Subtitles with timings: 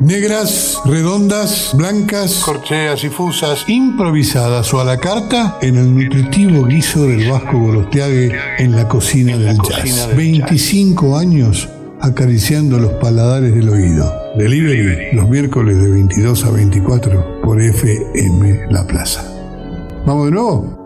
[0.00, 7.04] Negras, redondas, blancas, corcheas y fusas, improvisadas o a la carta en el nutritivo guiso
[7.04, 10.14] del Vasco Gorostiague en la cocina del jazz.
[10.16, 11.68] 25 años
[12.00, 14.14] acariciando los paladares del oído.
[14.36, 19.24] Delivery los miércoles de 22 a 24 por FM La Plaza.
[20.06, 20.77] ¿Vamos de nuevo?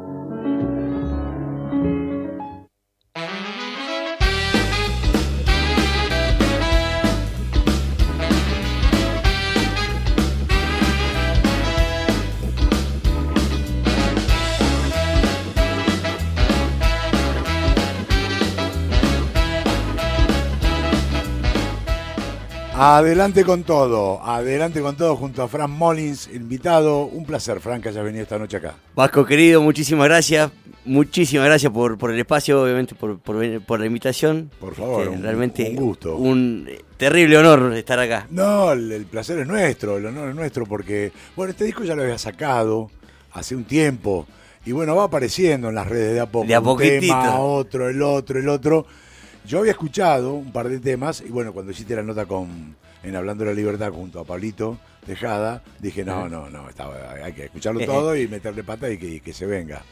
[22.84, 27.04] Adelante con todo, adelante con todo junto a Fran Mollins, invitado.
[27.04, 28.74] Un placer, Fran, que hayas venido esta noche acá.
[28.96, 30.50] Vasco querido, muchísimas gracias.
[30.84, 34.50] Muchísimas gracias por, por el espacio, obviamente, por, por, la invitación.
[34.58, 36.16] Por favor, este, realmente un gusto.
[36.16, 38.26] Un terrible honor estar acá.
[38.30, 42.02] No, el, placer es nuestro, el honor es nuestro, porque, bueno, este disco ya lo
[42.02, 42.90] había sacado
[43.30, 44.26] hace un tiempo.
[44.66, 46.48] Y bueno, va apareciendo en las redes de a poco.
[46.48, 46.60] De a.
[46.60, 48.86] Un tema, otro, el otro, el otro.
[49.46, 53.16] Yo había escuchado un par de temas y bueno, cuando hiciste la nota con en
[53.16, 56.66] Hablando de la Libertad junto a Pablito Tejada, dije, no, no, no,
[57.24, 59.82] hay que escucharlo todo y meterle pata y que, se venga.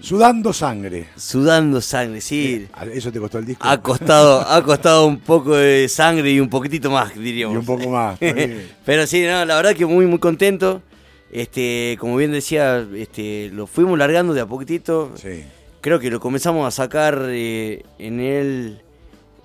[0.00, 1.08] Sudando sangre.
[1.16, 2.66] Sudando sangre, sí.
[2.82, 3.68] Eh, ¿Eso te costó el disco?
[3.68, 7.56] Ha costado, ha costado un poco de sangre y un poquitito más, diríamos.
[7.56, 8.18] Y un poco más.
[8.86, 10.82] Pero sí, no, la verdad que muy, muy contento.
[11.30, 15.12] Este, como bien decía, este, lo fuimos largando de a poquitito.
[15.16, 15.44] Sí
[15.80, 18.82] creo que lo comenzamos a sacar eh, en el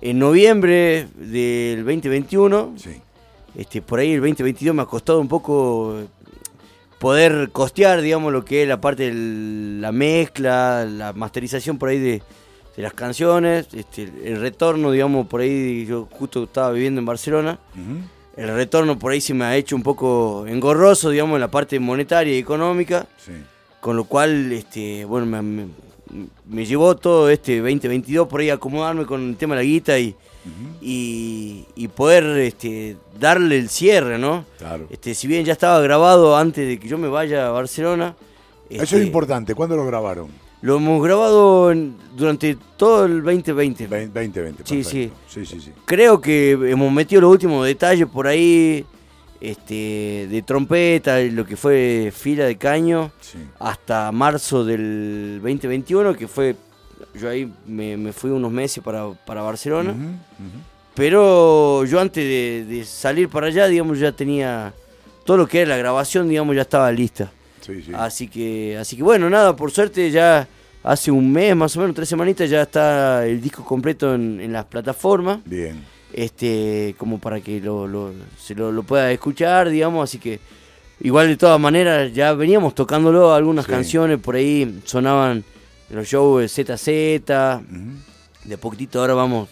[0.00, 2.74] en noviembre del 2021.
[2.76, 3.00] Sí.
[3.56, 5.96] Este, por ahí el 2022 me ha costado un poco
[6.98, 11.98] poder costear, digamos, lo que es la parte de la mezcla, la masterización por ahí
[11.98, 12.22] de,
[12.76, 17.58] las canciones, este, el retorno, digamos, por ahí yo justo estaba viviendo en Barcelona.
[18.36, 21.78] El retorno por ahí se me ha hecho un poco engorroso, digamos, en la parte
[21.78, 23.06] monetaria y económica.
[23.16, 23.32] Sí.
[23.80, 25.66] Con lo cual, este, bueno, me, me
[26.50, 30.14] llevó todo este 2022 por ahí a acomodarme con el tema de la guita y,
[30.80, 34.44] y, poder este, darle el cierre, ¿no?
[34.58, 34.86] Claro.
[34.90, 38.16] Este, si bien ya estaba grabado antes de que yo me vaya a Barcelona.
[38.68, 39.54] Eso es este, importante.
[39.54, 40.28] ¿Cuándo lo grabaron?
[40.62, 41.74] Lo hemos grabado
[42.16, 43.86] durante todo el 2020.
[43.86, 45.12] 2020, sí, sí.
[45.28, 45.72] sí, sí, sí.
[45.84, 48.84] Creo que hemos metido los últimos detalles por ahí
[49.44, 53.12] este, de trompeta, lo que fue fila de caño,
[53.58, 56.56] hasta marzo del 2021, que fue,
[57.14, 59.94] yo ahí me, fui unos meses para, Barcelona,
[60.94, 64.72] pero yo antes de, salir para allá, digamos, ya tenía
[65.24, 67.30] todo lo que era la grabación, digamos, ya estaba lista.
[67.94, 70.46] Así que, así que bueno, nada, por suerte ya
[70.82, 74.52] hace un mes, más o menos, tres semanitas, ya está el disco completo en, en
[74.52, 75.40] las plataformas.
[75.44, 80.38] Bien este como para que lo, se lo, pueda escuchar, digamos, así que
[81.00, 85.44] igual de todas maneras ya veníamos tocándolo, algunas canciones por ahí sonaban
[85.90, 89.48] en los shows ZZ, de poquitito ahora vamos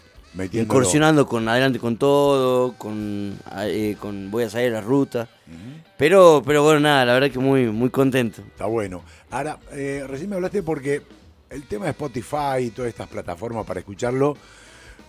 [0.53, 5.29] incursionando con Adelante con Todo, con, eh, con Voy a salir a la ruta,
[5.99, 8.43] pero, pero bueno, nada, la verdad que muy, muy contento.
[8.43, 9.03] Está bueno.
[9.31, 11.03] Ahora, eh, recién me hablaste porque
[11.50, 14.37] el tema de Spotify y todas estas plataformas para escucharlo,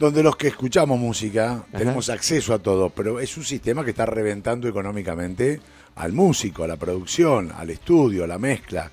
[0.03, 4.05] donde los que escuchamos música tenemos acceso a todo, pero es un sistema que está
[4.05, 5.61] reventando económicamente
[5.95, 8.91] al músico, a la producción, al estudio, a la mezcla.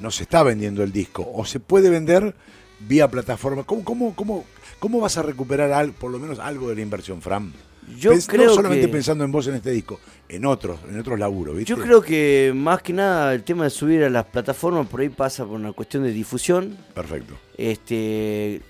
[0.00, 2.36] No se está vendiendo el disco, o se puede vender
[2.78, 3.64] vía plataforma.
[3.64, 4.44] ¿Cómo, cómo, cómo,
[4.78, 7.52] cómo vas a recuperar por lo menos algo de la inversión, Fran?
[7.98, 9.98] Yo creo no solamente pensando en vos en este disco,
[10.28, 11.70] en otros, en otros laburos, ¿viste?
[11.70, 15.08] Yo creo que más que nada el tema de subir a las plataformas por ahí
[15.08, 16.76] pasa por una cuestión de difusión.
[16.94, 17.34] Perfecto.
[17.58, 18.62] Este,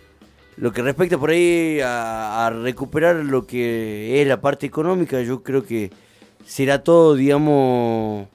[0.56, 5.64] lo que respecta por ahí a, recuperar lo que es la parte económica, yo creo
[5.64, 5.90] que
[6.46, 8.28] será todo, digamos...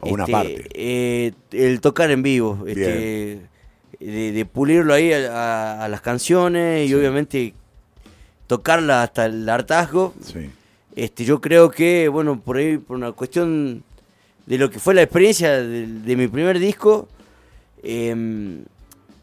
[0.00, 0.68] una este, parte.
[0.74, 3.40] Eh, el tocar en vivo, este,
[4.00, 7.54] de, pulirlo ahí a, las canciones y obviamente
[8.46, 10.14] tocarla hasta el hartazgo.
[10.96, 13.84] Este, yo creo que, bueno, por ahí, por una cuestión
[14.46, 17.08] de lo que fue la experiencia de, mi primer disco,
[17.84, 18.64] eh,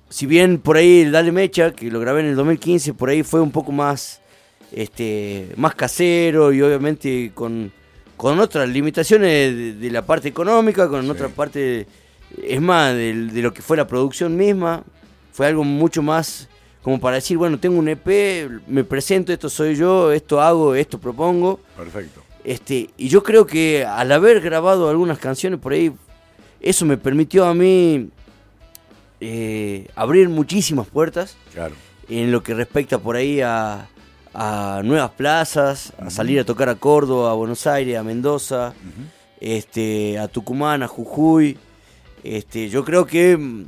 [0.10, 3.24] si bien por ahí el Dale Mecha, que lo grabé en el 2015, por ahí
[3.24, 4.22] fue un poco más,
[4.72, 7.72] este, más casero y obviamente con,
[8.18, 11.88] con otras limitaciones de, la parte económica, con otra parte,
[12.44, 14.84] es más, de, lo que fue la producción misma.
[15.32, 16.50] Fue algo mucho más
[16.82, 20.98] como para decir, bueno, tengo un EP, me presento, esto soy yo, esto hago, esto
[20.98, 21.60] propongo.
[21.78, 22.22] Perfecto.
[22.44, 25.92] Este, y yo creo que al haber grabado algunas canciones por ahí,
[26.62, 28.10] eso me permitió a mí
[29.22, 31.76] eh, abrir muchísimas puertas claro.
[32.08, 33.88] en lo que respecta por ahí a,
[34.34, 38.74] a nuevas plazas, a salir a tocar a Córdoba, a Buenos Aires, a Mendoza,
[39.40, 41.58] este, a Tucumán, a Jujuy.
[42.24, 43.66] Este, yo creo que mm,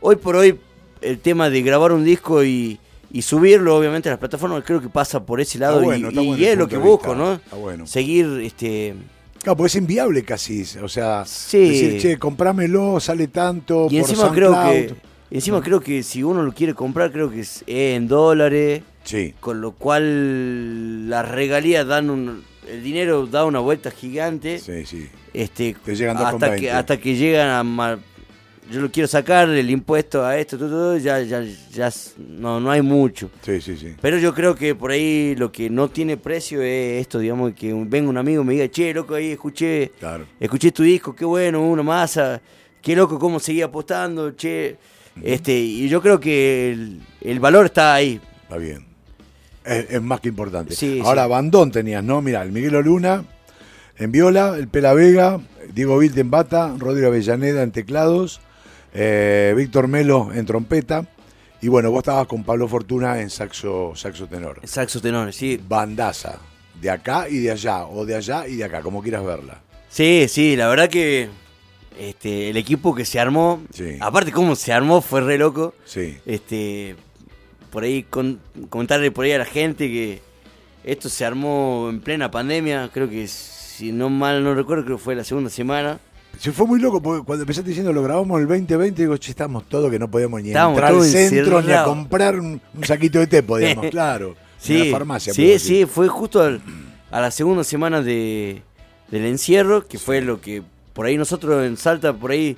[0.00, 0.58] hoy por hoy
[1.00, 2.78] el tema de grabar un disco y,
[3.22, 6.76] subirlo obviamente a las plataformas creo que pasa por ese lado y, es lo que
[6.76, 7.40] busco, ¿no?
[7.84, 8.94] Seguir este
[9.42, 14.52] Claro, porque es inviable casi, o sea, decir, che, comprámelo, sale tanto y encima creo
[14.52, 14.94] que
[15.30, 18.82] encima creo que si uno lo quiere comprar creo que es en dólares.
[19.02, 19.34] Sí.
[19.40, 24.58] Con lo cual las regalías dan un el dinero da una vuelta gigante.
[24.58, 25.08] Sí, sí.
[25.32, 25.76] Este,
[26.16, 27.98] hasta que hasta que llegan a
[28.70, 32.82] yo lo quiero sacar el impuesto a esto, todo, ya, ya, ya no, no hay
[32.82, 33.30] mucho.
[33.42, 33.94] Sí, sí, sí.
[34.00, 37.72] Pero yo creo que por ahí lo que no tiene precio es esto, digamos, que
[37.72, 39.92] venga un amigo y me diga, che, loco, ahí escuché,
[40.38, 42.40] escuché tu disco, qué bueno, una masa,
[42.80, 44.76] qué loco cómo seguía apostando, che.
[45.22, 48.20] Este, y yo creo que el, valor está ahí.
[48.42, 48.86] Está bien.
[49.64, 50.74] Es, más que importante.
[51.04, 52.22] Ahora, Bandón tenías, ¿no?
[52.22, 53.24] Mira, el Miguel Oluna
[53.98, 55.40] en viola, el Pela Vega,
[55.74, 58.40] Diego Vilt en bata, Rodrigo Avellaneda en teclados,
[58.92, 61.06] eh, Víctor Melo en trompeta.
[61.62, 64.60] Y bueno, vos estabas con Pablo Fortuna en saxo, saxo tenor.
[64.64, 65.60] Saxo tenor, sí.
[65.62, 66.38] Bandaza,
[66.80, 69.60] de acá y de allá, o de allá y de acá, como quieras verla.
[69.90, 71.28] Sí, sí, la verdad que
[71.98, 73.62] este, el equipo que se armó,
[74.00, 75.74] aparte cómo se armó fue re loco.
[75.84, 76.16] Sí.
[76.24, 76.96] Este,
[77.70, 78.06] por ahí
[78.70, 80.22] comentarle por ahí a la gente que
[80.84, 85.02] esto se armó en plena pandemia, creo que si no mal no recuerdo, creo que
[85.02, 86.00] fue la segunda semana.
[86.38, 89.68] Se fue muy loco, porque cuando empezaste diciendo lo grabamos el 2020, digo, che, estamos
[89.68, 93.42] todos que no podemos ni entrar al centro ni a comprar un, saquito de té,
[93.42, 94.36] podíamos, claro.
[94.58, 95.34] Sí, en la farmacia.
[95.34, 96.42] Sí, sí, fue justo
[97.10, 98.62] a la segunda semana de,
[99.10, 100.62] del encierro, que fue lo que
[100.92, 102.56] por ahí nosotros en Salta, por ahí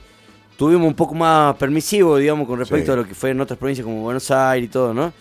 [0.57, 3.85] tuvimos un poco más permisivo, digamos, con respecto a lo que fue en otras provincias
[3.85, 5.13] como Buenos Aires y todo, ¿no?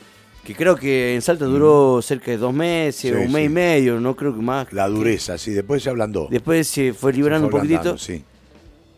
[0.43, 4.15] Que creo que en Salta duró cerca de dos meses, un mes y medio, no
[4.15, 4.71] creo que más.
[4.73, 6.27] La dureza, sí, después se ablandó.
[6.29, 7.97] Después se fue liberando un poquitito.
[7.97, 8.23] Sí.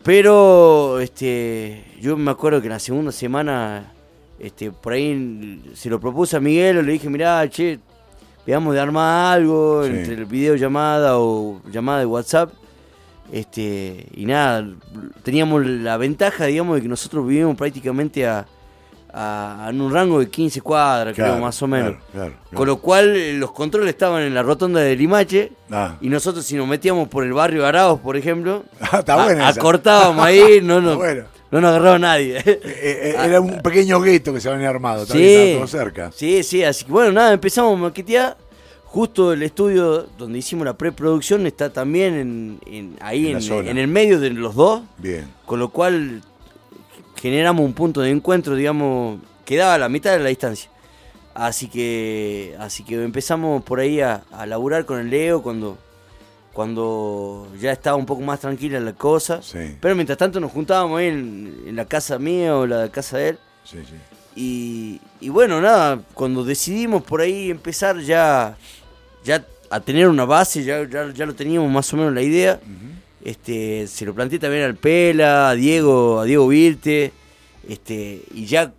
[0.03, 3.93] Pero este, yo me acuerdo que en la segunda semana,
[4.37, 7.79] este, por ahí se lo propuse a Miguel, le dije, mirá, che,
[8.45, 12.51] veamos de armar algo entre el video llamada o llamada de WhatsApp.
[13.31, 14.67] Este, y nada,
[15.23, 18.45] teníamos la ventaja, digamos, de que nosotros vivimos prácticamente a,
[19.15, 21.95] en un rango de 15 cuadras, creo, más o menos.
[22.53, 25.97] Con lo cual eh, los controles estaban en la rotonda de Limache ah.
[26.01, 29.03] y nosotros si nos metíamos por el barrio Araos, por ejemplo, ah,
[29.47, 32.37] acortábamos ahí, no, no, no nos agarraba nadie.
[32.37, 36.11] Eh, eh, era un pequeño gueto que se había armado, sí, todo cerca.
[36.11, 38.37] Sí, sí, así que bueno, nada, empezamos a maquetear.
[38.85, 44.19] Justo el estudio donde hicimos la preproducción está también en, ahí en, en, el medio
[44.19, 44.83] de los dos.
[44.99, 45.27] Bien.
[45.47, 46.21] Con lo cual
[47.23, 50.69] generamos un punto de encuentro, digamos, que daba la mitad de la distancia.
[51.33, 55.77] Así que, así que empezamos por ahí a, a laburar con el Leo cuando,
[56.51, 59.39] cuando ya estaba un poco más tranquila la cosa.
[59.79, 63.39] Pero mientras tanto nos juntábamos ahí en, la casa mía o la casa de él.
[63.63, 63.77] Sí,
[64.35, 68.57] y, y, bueno, nada, cuando decidimos por ahí empezar ya,
[69.23, 72.59] ya a tener una base, ya, ya, lo teníamos más o menos la idea.
[73.23, 77.13] Este, se lo planteé también al Pela, a Diego, a Diego Vilte,
[77.67, 78.73] este, y ya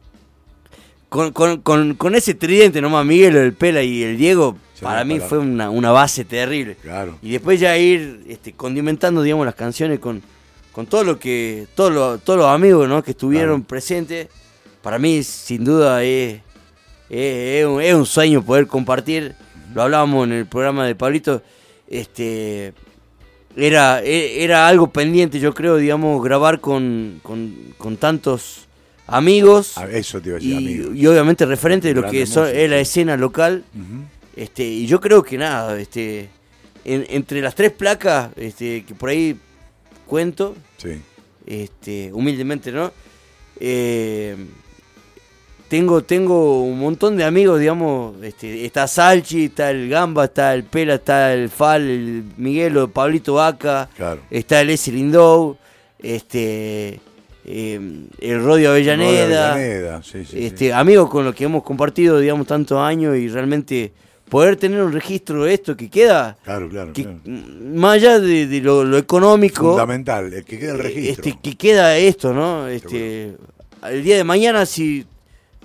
[1.09, 1.33] con,
[1.63, 6.25] con, ese tridente nomás, Miguel, el Pela y el Diego, para mí fue una, base
[6.25, 6.77] terrible.
[7.23, 10.23] Y después ya ir este, condimentando, digamos, las canciones con,
[10.73, 13.03] con todo lo que, todo todos los amigos ¿no?
[13.03, 14.29] que estuvieron presentes,
[14.83, 16.41] para mí sin duda es,
[17.09, 19.37] es, un, es un sueño poder compartir.
[19.73, 21.43] Lo hablábamos en el programa de Pablito.
[21.89, 22.75] Este,
[23.57, 28.67] era, e, era algo pendiente, yo creo, digamos, grabar con, con, tantos
[29.07, 29.75] amigos.
[29.77, 30.97] Ah, eso te iba a decir, y, amigos.
[30.97, 33.65] y obviamente referente de lo que es, la escena local.
[34.37, 36.29] este Y yo creo que nada, este
[36.87, 39.37] entre las tres placas este, que por ahí
[40.07, 40.55] cuento,
[41.47, 42.93] este humildemente, ¿no?
[43.59, 44.37] Eh,
[45.69, 50.65] tengo, tengo un montón de amigos, digamos, este, está Salchi, está el Gamba, está el
[50.65, 53.89] Pela, está el Fal, el Miguelo, Pablito Vaca,
[54.31, 54.93] está el S.
[54.93, 55.57] Lindou,
[55.99, 57.01] este,
[57.47, 57.81] eh,
[58.21, 60.01] el Rodio Avellaneda,
[60.33, 63.93] este, amigos con los que hemos compartido, digamos, tantos años y realmente
[64.29, 66.93] poder tener un registro de esto que queda, claro, claro,
[67.25, 72.69] más allá de, lo, económico, fundamental, que queda el registro, este, que queda esto, ¿no?
[72.69, 73.37] Este,
[73.89, 75.07] el día de mañana si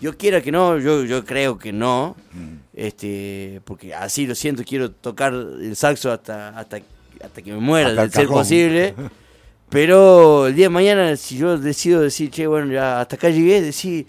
[0.01, 2.55] yo quiera que no, yo, yo creo que no, mm.
[2.73, 6.79] este, porque así lo siento, quiero tocar el saxo hasta, hasta,
[7.23, 8.95] hasta que me muera, de ser posible.
[9.69, 13.61] Pero el día de mañana, si yo decido decir, che, bueno, ya hasta acá llegué,
[13.61, 14.07] decir,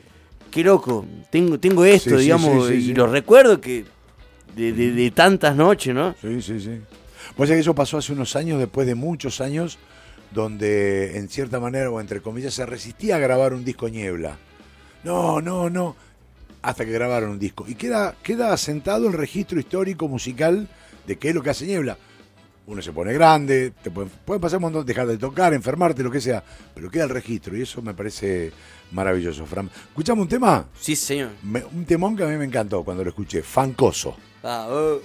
[0.50, 3.85] qué loco, tengo, tengo esto, digamos, y lo recuerdo que
[4.56, 6.14] de, tantas noches, ¿no?
[6.20, 6.80] Sí, sí, sí.
[7.37, 9.78] Pues que eso pasó hace unos años, después de muchos años,
[10.30, 14.38] donde en cierta manera, o entre comillas, se resistía a grabar un disco Niebla.
[15.04, 15.97] No, no, no.
[16.62, 17.64] Hasta que grabaron un disco.
[17.66, 20.69] Y queda, queda asentado el registro histórico musical
[21.07, 21.97] de qué es lo que hace Niebla.
[22.66, 26.21] Uno se pone grande, te puede, pasar un montón, dejar de tocar, enfermarte, lo que
[26.21, 28.52] sea, pero queda el registro y eso me parece
[28.92, 29.69] maravilloso, Fran.
[29.88, 30.66] ¿Escuchamos un tema?
[30.78, 31.30] Sí, señor.
[31.73, 34.16] un temón que a mí me encantó cuando lo escuché, Fancoso.
[34.45, 35.00] Ah, oh.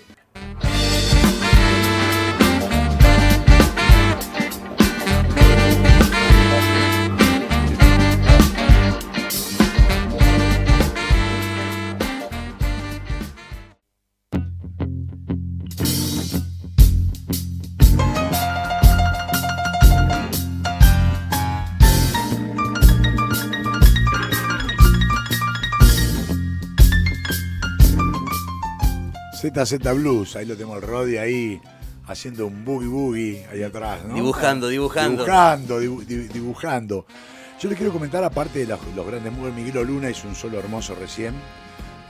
[29.64, 31.62] ZZ Blues, ahí lo tenemos el Roddy ahí
[32.08, 34.16] haciendo un boogie boogie ahí atrás, ¿no?
[34.16, 35.24] Dibujando, dibujando.
[35.24, 37.06] Dibujando, dibujando.
[37.60, 40.94] Yo le quiero comentar, aparte de los, grandes músicos, Miguel Luna hizo un solo hermoso
[40.96, 41.34] recién,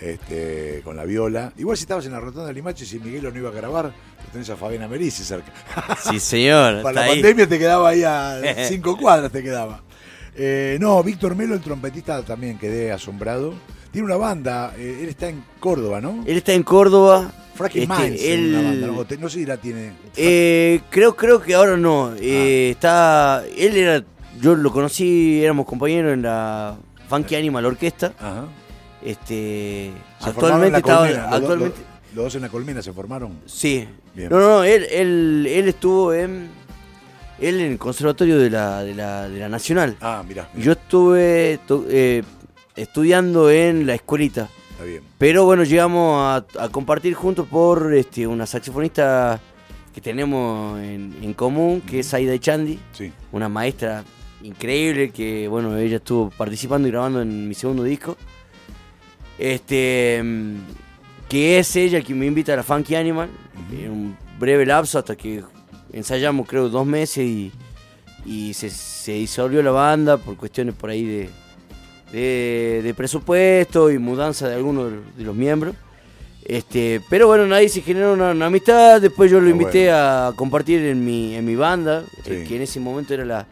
[0.01, 1.53] este, con la viola.
[1.57, 4.31] Igual si estabas en la rotonda de Limache, si Miguel no iba a grabar, lo
[4.31, 5.51] tenés a Fabiana Merici cerca.
[6.09, 6.81] Sí, señor.
[6.81, 9.83] Para la pandemia te quedaba ahí a cinco cuadras, te quedaba.
[10.35, 13.53] Eh, no, Víctor Melo, el trompetista, también quedé asombrado.
[13.95, 16.21] Tiene una banda, eh, él está en Córdoba, ¿no?
[16.27, 17.31] Él está en Córdoba.
[17.53, 18.87] Frankie este, una banda,
[19.21, 19.29] ¿no?
[19.29, 19.93] sé si la tiene.
[20.17, 22.11] Eh, creo, creo que ahora no.
[22.19, 22.71] Eh, ah.
[22.71, 23.43] Está.
[23.57, 24.03] Él era.
[24.41, 26.75] Yo lo conocí, éramos compañeros en la
[27.07, 28.11] Funky Animal Orquesta.
[28.19, 28.47] Ajá.
[29.01, 29.93] Este.
[30.19, 31.07] actualmente estaba.
[31.33, 31.79] Actualmente.
[32.13, 33.39] Los, dos en la colmena se formaron.
[33.45, 33.87] Sí.
[34.13, 34.63] No, no, no.
[34.65, 36.49] Él, él, él estuvo en.
[37.39, 39.95] Él en el conservatorio de la, de la, de la Nacional.
[40.01, 40.49] Ah, mira.
[40.53, 41.59] Yo estuve
[41.89, 42.23] eh,
[42.75, 44.49] estudiando en la escuelita.
[44.71, 45.03] Está bien.
[45.17, 49.39] Pero bueno, llegamos a, compartir juntos por este, una saxofonista
[49.93, 53.13] que tenemos en, común, que es Aida Chandi, sí.
[53.31, 54.03] una maestra
[54.43, 58.17] increíble que, bueno, ella estuvo participando y grabando en mi segundo disco.
[59.37, 60.21] Este,
[61.29, 63.29] que es ella quien me invita a la Funky Animal,
[63.71, 65.43] en un breve lapso hasta que
[65.93, 67.51] ensayamos creo dos meses y,
[68.25, 71.29] y se, se disolvió la banda por cuestiones por ahí de,
[72.15, 75.75] de, presupuesto y mudanza de algunos de los miembros.
[76.43, 79.01] Este, pero bueno, nadie se generó una, amistad.
[79.01, 82.79] Después yo lo invité a compartir en mi, en mi banda, eh, que en ese
[82.79, 83.47] momento era la,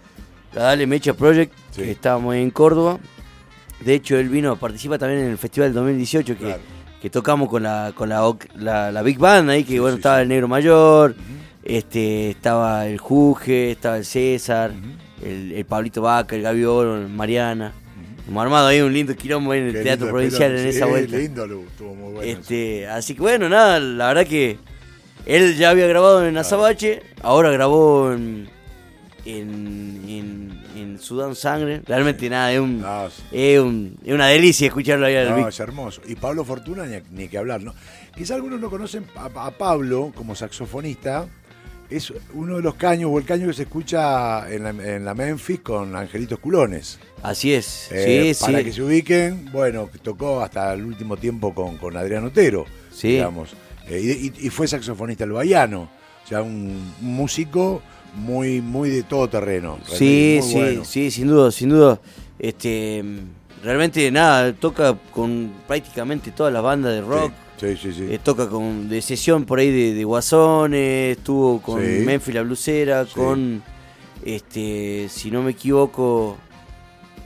[0.53, 2.99] Dale Mecha Project, que estábamos en Córdoba.
[3.79, 6.55] De hecho, él vino a participar también en el Festival del 2018, que,
[7.01, 10.47] que tocamos con la, con la, la, Big Band ahí, que bueno, estaba el Negro
[10.47, 11.15] Mayor,
[11.63, 14.71] este, estaba el Juge, estaba el César,
[15.21, 17.73] el, el, Pablito Vaca, el Gaviolo, Mariana.
[18.27, 21.17] Hemos armado ahí un lindo quilombo en el Teatro Provincial en esa vuelta.
[21.17, 22.21] lindo, estuvo muy bueno.
[22.21, 24.57] Este, así que bueno, nada, la verdad que
[25.25, 28.49] él ya había grabado en Azabache, ahora grabó en,
[29.25, 31.81] en, en, Sudán Sangre.
[31.85, 32.85] Realmente nada, es, un,
[33.31, 36.01] es, un, es, una delicia escucharlo ahí al No, es hermoso.
[36.07, 37.73] Y Pablo Fortuna, ni, que hablar, ¿no?
[38.15, 41.27] Quizá algunos no conocen a Pablo como saxofonista
[41.89, 45.95] es uno de los caños o el caño que se escucha en la, Memphis con
[45.95, 46.99] Angelitos Culones.
[47.21, 51.77] Así es, eh, sí, Para que se ubiquen, bueno, tocó hasta el último tiempo con,
[51.77, 53.09] con Adrián Otero, sí.
[53.09, 53.55] digamos.
[53.87, 55.87] Eh, y, fue saxofonista el o
[56.27, 57.81] sea, un, músico
[58.15, 59.79] muy, muy de todo terreno.
[59.85, 61.99] Sí, sí, sí, sin duda, sin duda.
[62.39, 63.03] Este,
[63.63, 67.31] realmente nada, toca con prácticamente todas las bandas de rock.
[67.57, 68.07] Sí, sí, sí.
[68.09, 73.63] Eh, toca con, de sesión por ahí de, Guasones, estuvo con Memphis la Blusera, con,
[74.25, 76.37] este, si no me equivoco,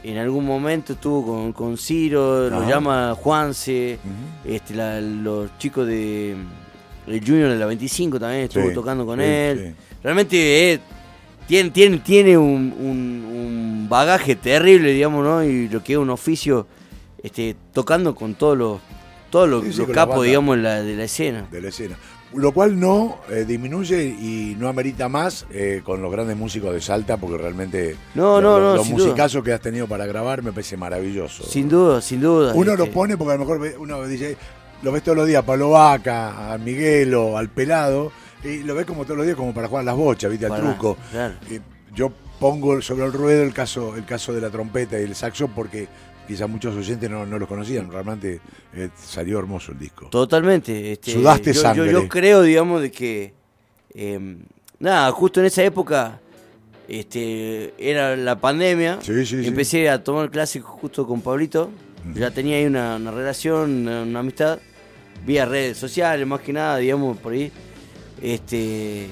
[0.03, 3.97] en algún momento estuvo con, con Ciro, lo llama Juanse,
[4.45, 6.35] este, los chicos de
[7.07, 9.75] el Junior de la 25 también estuvo tocando con él.
[10.03, 10.79] Realmente eh,
[11.47, 15.43] tiene, tiene, tiene un, un, bagaje terrible, digamos, ¿no?
[15.43, 16.67] Y lo que es un oficio
[17.23, 18.81] este, tocando con todos los
[19.29, 21.47] todos los, capos, digamos, la, de la escena.
[21.51, 21.97] De la escena.
[22.33, 26.81] Lo cual no eh, disminuye y no amerita más eh, con los grandes músicos de
[26.81, 30.75] Salta, porque realmente no, no, no, los musicazos que has tenido para grabar me parece
[30.75, 31.43] maravilloso.
[31.43, 32.53] Sin duda, sin duda.
[32.53, 32.93] Uno lo este.
[32.93, 34.35] pone porque a lo mejor uno dice,
[34.81, 38.11] lo ves todos los días, a Pablo Vaca, a Miguelo, al Pelado,
[38.43, 40.45] y lo ves como todos los días como para jugar las bochas, ¿viste?
[40.45, 40.97] Al truco.
[41.95, 45.47] yo pongo sobre el ruedo el caso, el caso de la trompeta y el saxo
[45.47, 45.87] porque
[46.27, 47.89] quizás muchos oyentes no, no lo conocían.
[47.89, 48.41] Realmente
[48.73, 50.07] eh, salió hermoso el disco.
[50.09, 50.91] Totalmente.
[50.91, 51.91] Este, Sudaste yo, sangre.
[51.91, 53.33] Yo, creo, digamos, de que.
[53.93, 54.39] Em,
[54.79, 56.19] nada, justo en esa época.
[56.87, 58.99] Este, era la pandemia.
[59.07, 61.69] Empecé a tomar clases justo con Pablito.
[62.13, 64.59] Ya tenía ahí una, relación, una, amistad.
[65.25, 67.51] vía redes sociales, más que nada, digamos, por ahí.
[68.21, 69.07] Este,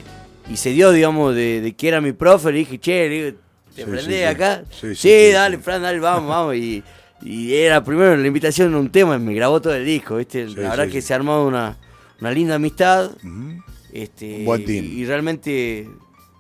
[0.50, 3.35] y se dio, digamos, de, que era mi profe, le dije, che,
[3.75, 4.63] ¿te prendés acá?
[4.95, 6.55] Sí, dale, Fran, dale, vamos, vamos.
[6.55, 6.83] Y,
[7.27, 10.47] era primero la invitación a un tema, me grabó todo el disco, ¿viste?
[10.47, 11.77] la verdad que se ha armado una,
[12.19, 13.12] linda amistad.
[13.91, 15.89] este, y, realmente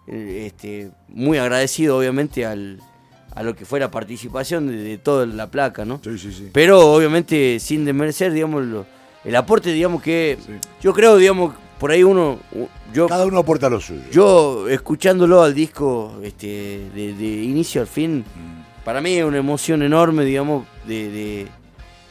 [0.07, 2.79] este, muy agradecido, obviamente, al,
[3.33, 5.99] a lo que fue la participación de, toda la placa, ¿no?
[6.03, 6.49] Sí, sí, sí.
[6.53, 8.85] Pero obviamente sin desmerecer, digamos,
[9.23, 10.37] el aporte, digamos, que
[10.81, 12.39] yo creo, digamos, por ahí uno...
[12.93, 14.01] Yo, Cada uno aporta lo suyo.
[14.11, 18.83] Yo, escuchándolo al disco este, de, inicio al fin, mm.
[18.85, 21.47] para mí es una emoción enorme, digamos, de,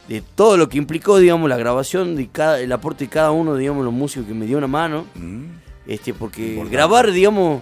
[0.07, 3.55] de, todo lo que implicó, digamos, la grabación, de cada, el aporte de cada uno,
[3.55, 5.05] digamos, los músicos que me dio una mano.
[5.15, 5.45] Mm.
[5.87, 7.61] Este, porque grabar, digamos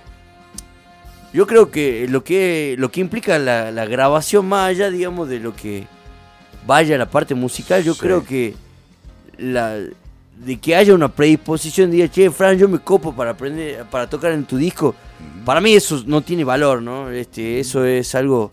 [1.34, 5.56] yo creo que lo que lo que implica la, grabación más allá, digamos, de lo
[5.56, 5.88] que
[6.68, 8.54] vaya la parte musical, yo creo que
[9.38, 9.80] la
[10.38, 14.32] de que haya una predisposición de che, Fran, yo me copo para aprender, para tocar
[14.32, 14.96] en tu disco,
[15.46, 17.10] para mí eso no tiene valor, ¿no?
[17.10, 18.52] Este, eso es algo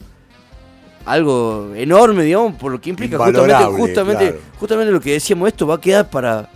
[1.04, 5.76] algo enorme, digamos, por lo que implica justamente, justamente, justamente lo que decíamos, esto va
[5.76, 6.48] a quedar para,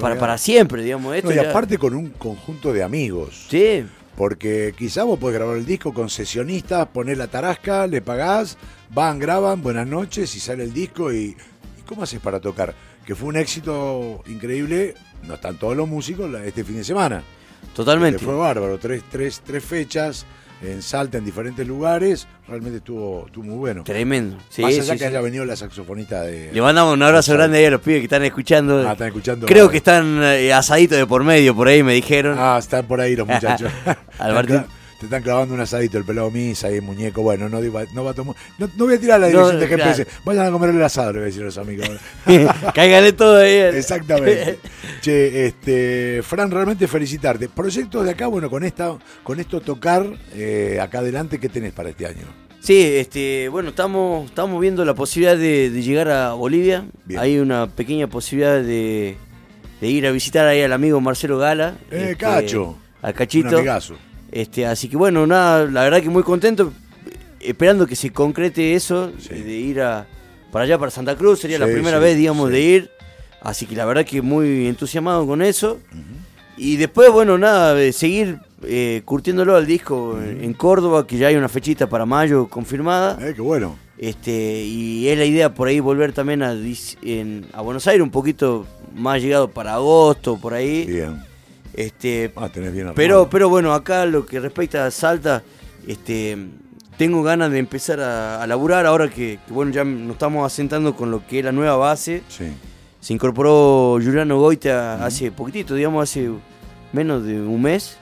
[0.00, 1.14] para, para, siempre, digamos.
[1.14, 3.46] Esto y aparte con un conjunto de amigos.
[3.48, 3.84] Sí.
[4.16, 8.58] Porque quizá vos podés grabar el disco con sesionistas, poner la tarasca, le pagás,
[8.90, 11.34] van, graban, buenas noches y sale el disco y,
[11.86, 12.74] ¿cómo haces para tocar?
[13.06, 14.94] Que fue un éxito increíble,
[15.26, 17.22] no están todos los músicos este fin de semana.
[17.74, 18.18] Totalmente.
[18.24, 20.26] fue bárbaro, tres, tres, tres fechas
[20.62, 22.26] en Salta, en diferentes lugares.
[22.46, 23.82] Realmente estuvo, estuvo muy bueno.
[23.84, 24.38] Tremendo.
[24.48, 26.52] Sí, Más allá que haya venido la saxofonista de.
[26.52, 28.86] Le mandamos un abrazo grande ahí a los pibes que están escuchando.
[28.86, 29.46] Ah, están escuchando.
[29.46, 32.36] Creo que están eh, asaditos de por medio, por ahí me dijeron.
[32.38, 33.72] Ah, están por ahí los muchachos.
[35.02, 37.22] Te están clavando un asadito el pelado misa y el muñeco.
[37.22, 38.36] Bueno, no, no va a tomar.
[38.56, 40.06] No, voy a tirar la dirección de GPS.
[40.24, 41.90] Vayan a comer el asado, le voy a decir a los amigos.
[42.72, 43.50] Cáigale todo ahí.
[43.52, 44.60] Exactamente.
[45.00, 47.48] che, este, Fran, realmente felicitarte.
[47.48, 50.06] Proyectos de acá, bueno, con esta, con esto tocar
[50.36, 52.26] eh, acá adelante, ¿qué tenés para este año?
[52.60, 56.86] Sí, este, bueno, estamos, estamos viendo la posibilidad de, llegar a Bolivia.
[57.18, 59.16] Hay una pequeña posibilidad de,
[59.80, 61.74] ir a visitar ahí al amigo Marcelo Gala.
[61.90, 62.78] Eh, este, Cacho.
[63.02, 63.58] Al Cachito.
[63.58, 63.64] Un
[64.32, 66.72] este, así que bueno, nada, la verdad que muy contento,
[67.38, 70.06] esperando que se concrete eso, de ir a,
[70.50, 72.90] para allá, para Santa Cruz, sería la primera vez, digamos, de ir.
[73.40, 75.80] Así que la verdad que muy entusiasmado con eso.
[76.56, 81.48] Y después, bueno, nada, seguir eh, curtiéndolo al disco en Córdoba, que ya hay una
[81.48, 83.18] fechita para mayo confirmada.
[83.20, 83.76] Eh, qué bueno.
[83.98, 88.66] Este, y es la idea por ahí volver también a, a Buenos Aires un poquito
[88.94, 90.86] más llegado para agosto, por ahí.
[90.86, 91.31] Bien.
[91.74, 95.42] Este, ah, tenés bien pero, pero bueno, acá lo que respecta a Salta,
[95.86, 96.36] este,
[96.96, 101.26] tengo ganas de empezar a, laburar ahora que, bueno, ya nos estamos asentando con lo
[101.26, 102.22] que es la nueva base.
[103.00, 106.30] Se incorporó Juliano Goita hace poquitito, digamos, hace
[106.92, 107.96] menos de un mes.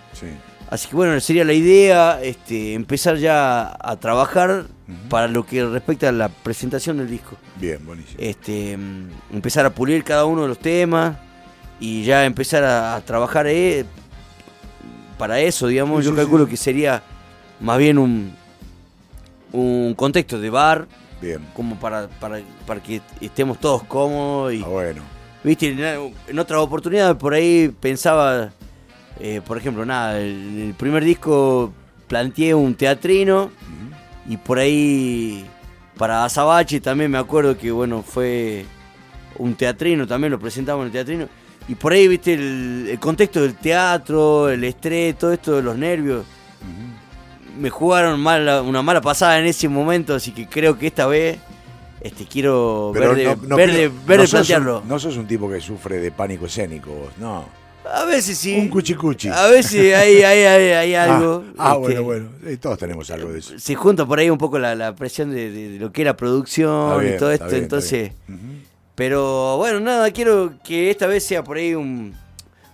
[0.69, 4.67] Así que bueno, sería la idea este, empezar ya a trabajar
[5.09, 7.37] para lo que respecta a la presentación del disco.
[7.57, 8.17] Bien, buenísimo.
[8.19, 8.73] Este,
[9.33, 11.17] empezar a pulir cada uno de los temas
[11.81, 13.85] y ya empezar a, trabajar eh,
[15.19, 17.03] para eso, digamos, yo calculo que sería
[17.59, 18.33] más bien un,
[19.53, 20.87] un contexto de bar,
[21.21, 21.41] bien.
[21.55, 24.53] como para, para, para que estemos todos cómodos.
[24.55, 25.03] Y, ah, bueno.
[25.43, 25.75] Viste,
[26.29, 28.51] en, otra oportunidad por ahí pensaba,
[29.19, 31.73] eh, por ejemplo, nada, en el primer disco
[32.07, 33.51] planteé un teatrino
[34.29, 35.47] y por ahí
[35.97, 38.65] para Azabache también me acuerdo que bueno fue
[39.39, 41.29] un teatrino, también lo presentamos en el teatrino
[41.71, 46.27] y por ahí, viste, el, contexto del teatro, el estrés, todo esto de los nervios.
[47.61, 51.39] Me jugaron mal, una mala pasada en ese momento, así que creo que esta vez
[52.01, 54.83] este, quiero ver de, plantearlo.
[54.85, 57.45] no sos un tipo que sufre de pánico escénico, vos, no.
[57.89, 58.57] A veces sí.
[58.59, 59.29] Un cuchicuchi.
[59.29, 61.45] A veces hay, hay, hay, ah, algo.
[61.57, 62.31] Ah, bueno, bueno.
[62.61, 63.57] todos tenemos algo de eso.
[63.61, 67.31] Se junta por ahí un poco la, presión de, lo que era producción y todo
[67.31, 67.55] esto.
[67.55, 68.11] entonces,
[68.95, 72.15] pero bueno, nada, quiero que esta vez sea por ahí un,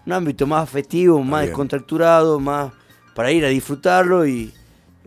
[0.09, 2.72] ámbito más festivo, más descontracturado, más
[3.14, 4.52] para ir a disfrutarlo y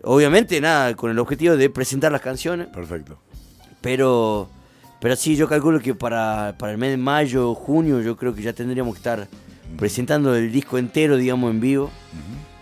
[0.03, 2.67] obviamente nada, con el objetivo de presentar las canciones.
[2.67, 3.19] Perfecto.
[3.81, 4.49] Pero,
[4.99, 8.53] pero sí, yo calculo que para, el mes de mayo, junio, yo creo que ya
[8.53, 9.27] tendríamos que estar
[9.77, 11.91] presentando el disco entero, digamos, en vivo.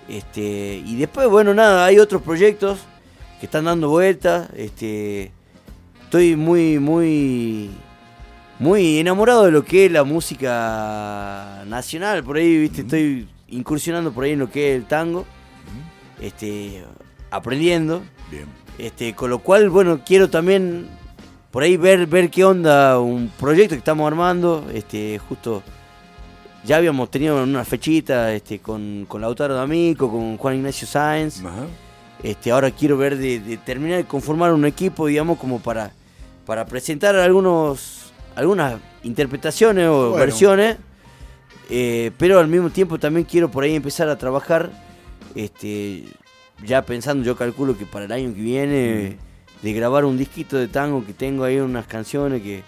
[0.08, 2.80] este, y después, bueno, nada, hay otros proyectos
[3.40, 4.50] que están dando vueltas.
[4.56, 5.32] Este,
[6.04, 7.72] estoy muy, muy
[8.60, 12.24] muy enamorado de lo que es la música nacional.
[12.24, 15.26] Por ahí, viste, estoy incursionando por ahí en lo que es el tango.
[16.22, 16.84] Este,
[17.30, 18.02] aprendiendo.
[18.32, 18.46] Bien.
[18.78, 20.88] Este, con lo cual, bueno, quiero también
[21.52, 25.63] por ahí ver, ver qué onda, un proyecto que estamos armando, este, justo
[26.63, 31.41] ya habíamos tenido una fechita este, con, con Lautaro D'Amico, con Juan Ignacio Sáenz.
[32.22, 35.93] Este, ahora quiero ver de, terminar de conformar un equipo, digamos, como para,
[36.46, 37.97] para presentar algunos,
[38.38, 40.78] algunas interpretaciones o versiones.
[41.69, 44.71] Eh, pero al mismo tiempo también quiero por ahí empezar a trabajar,
[45.36, 46.06] este,
[46.63, 49.17] ya pensando, yo calculo que para el año que viene,
[49.62, 52.63] de grabar un disquito de tango que tengo ahí unas canciones que,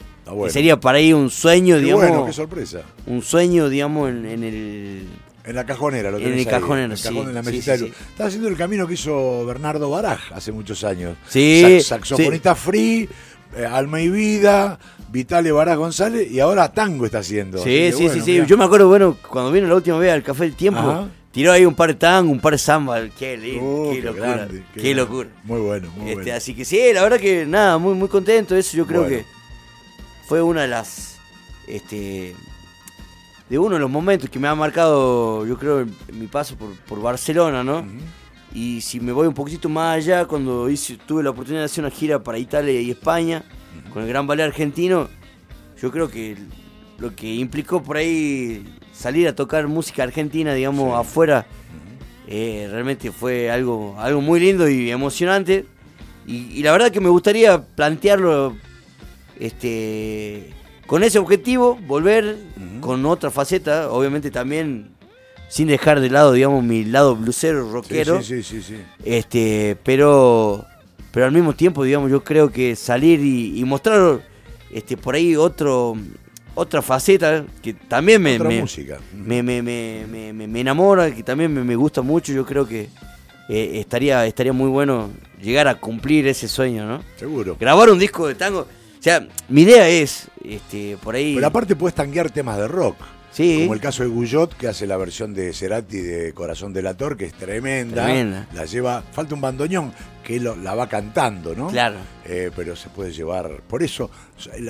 [0.49, 2.08] sería para ahí un sueño, digamos.
[2.08, 2.82] Bueno, qué sorpresa.
[3.05, 5.08] Un sueño, digamos, en, el.
[5.45, 8.49] En la cajonera, lo En el cajonero, en el cajón de la mesita Estás haciendo
[8.49, 11.15] el camino que hizo Bernardo Baraj hace muchos años.
[11.27, 11.79] Sí.
[11.82, 13.08] saxofonista free,
[13.56, 14.80] eh, alma y vida,
[15.12, 17.58] Vitale Baraj González, y ahora tango está haciendo.
[17.64, 18.42] Sí, sí, sí, sí.
[18.46, 21.08] Yo me acuerdo, bueno, cuando vino la última vez al Café del Tiempo.
[21.32, 24.48] Tiró ahí un par de tango, un par de samba, qué lindo, oh, qué, locura,
[24.74, 25.30] qué, locura.
[25.44, 28.76] Muy bueno, muy este, Así que sí, la verdad que nada, muy muy contento, eso
[28.76, 29.26] yo creo que
[30.26, 31.20] fue una de las
[31.68, 32.36] este
[33.48, 37.64] de uno de los momentos que me ha marcado, yo creo, mi paso por, Barcelona,
[37.64, 37.86] ¿no?
[38.54, 41.84] Y si me voy un poquito más allá, cuando hice, tuve la oportunidad de hacer
[41.84, 43.44] una gira para Italia y España,
[43.94, 45.08] con el Gran Ballet Argentino,
[45.82, 46.36] yo creo que
[46.98, 51.46] lo que implicó por ahí salir a tocar música argentina, digamos, afuera,
[52.28, 55.66] eh, realmente fue algo, algo muy lindo y emocionante.
[56.28, 58.56] y, la verdad que me gustaría plantearlo
[59.40, 60.54] este,
[60.86, 62.38] con ese objetivo, volver
[62.82, 64.92] con otra faceta, obviamente también
[65.50, 68.22] sin dejar de lado, digamos, mi lado blusero, rockero.
[68.24, 70.66] Sí, sí, sí, Este, pero,
[71.12, 74.22] pero al mismo tiempo, digamos, yo creo que salir y, mostrar
[74.72, 75.98] este, por ahí otro,
[76.56, 82.32] otra faceta que también me, me, me, me, me, enamora, que también me, gusta mucho,
[82.32, 82.90] yo creo que
[83.50, 85.10] eh, estaría, estaría muy bueno
[85.42, 87.04] llegar a cumplir ese sueño, ¿no?
[87.18, 87.58] Seguro.
[87.60, 88.68] Grabar un disco de tango
[89.00, 91.34] o sea, mi idea es, este, por ahí...
[91.34, 92.98] Pero aparte puedes tanguear temas de rock.
[93.32, 93.62] Sí.
[93.62, 97.15] Como el caso de Guyot, que hace la versión de Cerati de Corazón del Ator,
[97.15, 98.06] que es tremenda.
[98.06, 98.48] Tremenda.
[98.54, 101.70] La lleva, falta un bandoneón, que la va cantando, ¿no?
[101.70, 101.98] Claro.
[102.26, 104.12] Eh, pero se puede llevar, por eso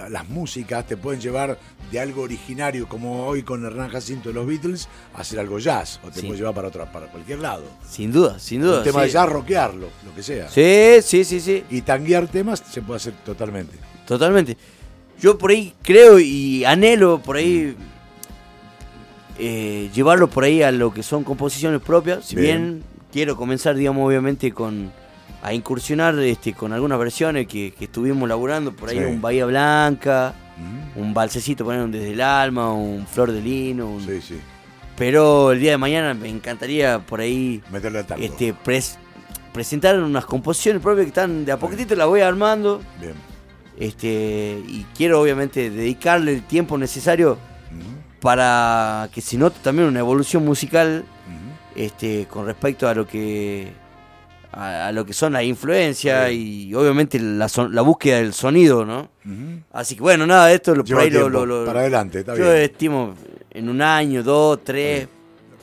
[0.10, 1.58] las músicas te pueden llevar
[1.92, 6.00] de algo originario, como hoy con Hernán Jacinto de los Beatles, a hacer algo jazz,
[6.06, 7.64] o te puede llevar para otra, para cualquier lado.
[7.90, 8.80] Sin duda, sin duda.
[8.80, 10.50] Un tema de jazz, rockearlo, lo que sea.
[10.50, 11.64] Sí, sí, sí, sí.
[11.70, 13.76] Y tanguear temas se puede hacer totalmente.
[14.06, 14.58] Totalmente.
[15.20, 17.76] Yo por ahí creo y anhelo por ahí
[19.40, 22.26] eh, llevarlo por ahí a lo que son composiciones propias.
[22.26, 24.92] Si bien, quiero comenzar, digamos, obviamente con
[25.42, 30.34] a incursionar este, con algunas versiones que, estuvimos laburando, por ahí un Bahía Blanca,
[30.96, 34.00] un balsecito poner un Desde el Alma, un Flor de Lino.
[34.06, 34.40] Sí, sí.
[34.98, 38.54] Pero el día de mañana me encantaría por ahí Meterle este,
[39.54, 42.82] presentar unas composiciones propias que están de a poquitito, las voy armando.
[43.00, 43.14] Bien
[43.80, 47.38] este, y quiero obviamente dedicarle el tiempo necesario
[48.22, 51.06] para que se note también una evolución musical
[51.76, 53.72] este, con respecto a lo que
[54.52, 59.10] a, lo que son las influencias y obviamente la, la, búsqueda del sonido, ¿no?
[59.72, 63.16] Así que bueno, nada, esto lo, por ahí lo, Para adelante, está yo estimo
[63.52, 65.08] en un año, dos, tres.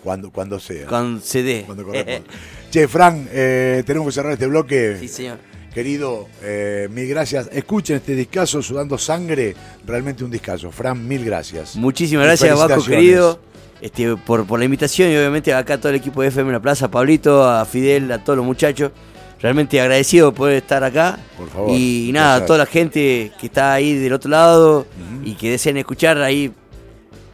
[0.02, 0.86] Cuando, cuando sea.
[0.86, 1.66] Cuando se dé.
[2.70, 4.96] che, Fran, eh, tenemos que cerrar este bloque.
[5.00, 5.38] Sí, señor.
[5.76, 7.50] Querido, eh, mil gracias.
[7.52, 9.54] Escuchen este discazo, Sudando Sangre,
[9.86, 10.72] realmente un discazo.
[10.72, 11.76] Fran, mil gracias.
[11.76, 13.38] Muchísimas gracias, Vasco, querido.
[13.82, 16.86] Este, por, por la invitación y obviamente acá todo el equipo de FM La Plaza,
[16.86, 18.90] a Pablito, a Fidel, a todos los muchachos.
[19.38, 21.18] Realmente agradecido por poder estar acá.
[21.36, 21.70] Por favor.
[21.70, 24.86] Y, nada, a toda la gente que está ahí del otro lado
[25.24, 26.54] y que deseen escuchar ahí,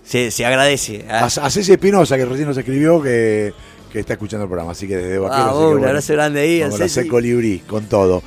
[0.03, 1.07] se, se agradece.
[1.09, 3.53] A, a Ceci Espinosa, que recién nos escribió que
[3.93, 4.73] que está escuchando el programa.
[4.73, 5.43] Así que desde Vaquero.
[5.43, 6.61] Ah, un abrazo grande ahí.
[6.63, 8.23] Vamos a hacer colibrí con todo.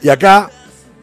[0.00, 0.50] Y acá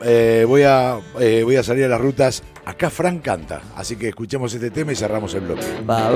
[0.01, 2.41] eh, voy, a, eh, voy a salir a las rutas.
[2.65, 3.61] Acá Fran canta.
[3.75, 5.65] Así que escuchemos este tema y cerramos el bloque.
[5.87, 6.09] Va,